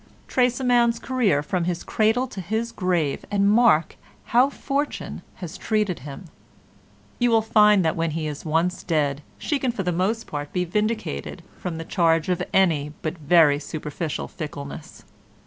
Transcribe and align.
Trace 0.27 0.59
a 0.59 0.63
man's 0.63 0.97
career 0.97 1.43
from 1.43 1.65
his 1.65 1.83
cradle 1.83 2.25
to 2.25 2.41
his 2.41 2.71
grave 2.71 3.23
and 3.29 3.47
mark 3.47 3.97
how 4.23 4.49
Fortune 4.49 5.21
has 5.35 5.59
treated 5.59 5.99
him. 5.99 6.25
You 7.19 7.29
will 7.29 7.43
find 7.43 7.85
that 7.85 7.95
when 7.95 8.09
he 8.17 8.25
is 8.25 8.43
once 8.43 8.81
dead 8.81 9.21
she 9.37 9.59
can 9.59 9.71
for 9.71 9.83
the 9.83 9.91
most 9.91 10.25
part 10.25 10.51
be 10.51 10.65
vindicated 10.65 11.43
from 11.55 11.77
the 11.77 11.85
charge 11.85 12.29
of 12.29 12.41
any 12.51 12.93
but 13.03 13.19
very 13.19 13.59
superficial 13.59 14.27
fickleness. 14.27 15.03